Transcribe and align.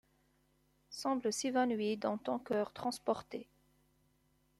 Semble 0.89 1.31
s’évanouir 1.31 1.95
dans. 1.99 2.17
ton 2.17 2.39
coeur 2.39 2.73
transporté;. 2.73 3.45